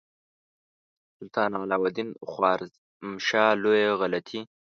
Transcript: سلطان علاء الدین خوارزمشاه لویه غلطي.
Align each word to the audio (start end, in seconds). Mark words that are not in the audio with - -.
سلطان 1.15 1.51
علاء 1.61 1.81
الدین 1.87 2.09
خوارزمشاه 2.31 3.51
لویه 3.63 3.93
غلطي. 4.01 4.39